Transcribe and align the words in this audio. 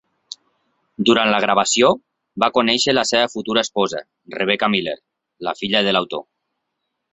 Durant 1.09 1.29
la 1.33 1.41
gravació, 1.43 1.91
va 2.45 2.49
conèixer 2.55 2.95
la 2.97 3.05
seva 3.11 3.29
futura 3.35 3.65
esposa, 3.67 4.03
Rebecca 4.39 4.73
Miller, 4.77 4.99
la 5.49 5.57
filla 5.63 5.87
de 5.91 5.97
l'autor. 5.97 6.27